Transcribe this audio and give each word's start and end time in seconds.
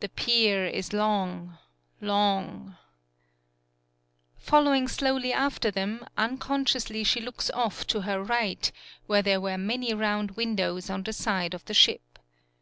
The 0.00 0.08
pier 0.08 0.64
is 0.64 0.94
long 0.94 1.58
long 2.00 2.78
Following 4.38 4.88
slowly 4.88 5.34
after 5.34 5.70
them, 5.70 6.06
uncon 6.16 6.64
sciously 6.64 7.04
she 7.04 7.20
looks 7.20 7.50
off 7.50 7.86
to 7.88 8.00
her 8.00 8.22
right 8.24 8.72
where 9.06 9.20
there 9.20 9.38
were 9.38 9.58
many 9.58 9.92
round 9.92 10.30
windows 10.30 10.88
on 10.88 11.02
the 11.02 11.12
side 11.12 11.52
of 11.52 11.66
the 11.66 11.74
ship. 11.74 12.18